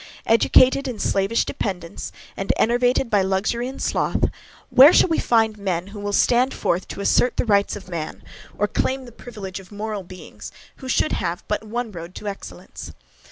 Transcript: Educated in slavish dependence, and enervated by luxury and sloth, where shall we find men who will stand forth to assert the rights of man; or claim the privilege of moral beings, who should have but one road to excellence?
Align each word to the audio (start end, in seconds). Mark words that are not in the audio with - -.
Educated 0.25 0.87
in 0.87 0.97
slavish 0.97 1.45
dependence, 1.45 2.11
and 2.35 2.51
enervated 2.57 3.11
by 3.11 3.21
luxury 3.21 3.67
and 3.67 3.79
sloth, 3.79 4.31
where 4.71 4.91
shall 4.93 5.09
we 5.09 5.19
find 5.19 5.59
men 5.59 5.85
who 5.93 5.99
will 5.99 6.11
stand 6.11 6.55
forth 6.55 6.87
to 6.87 7.01
assert 7.01 7.37
the 7.37 7.45
rights 7.45 7.75
of 7.75 7.87
man; 7.87 8.23
or 8.57 8.67
claim 8.67 9.05
the 9.05 9.11
privilege 9.11 9.59
of 9.59 9.71
moral 9.71 10.01
beings, 10.01 10.51
who 10.77 10.89
should 10.89 11.11
have 11.11 11.43
but 11.47 11.63
one 11.63 11.91
road 11.91 12.15
to 12.15 12.27
excellence? 12.27 12.93